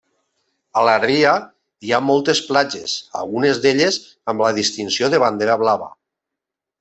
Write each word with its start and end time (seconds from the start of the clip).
A 0.79 0.83
la 0.87 0.93
ria 1.03 1.33
hi 1.89 1.93
ha 1.93 1.99
moltes 2.05 2.41
platges, 2.47 2.95
algunes 3.21 3.61
d'elles 3.65 3.99
amb 4.33 4.45
la 4.47 4.53
distinció 4.61 5.11
de 5.15 5.21
bandera 5.29 5.59
blava. 5.65 5.91